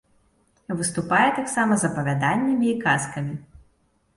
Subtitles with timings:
[0.79, 3.35] Выступае таксама з апавяданнямі і казкамі.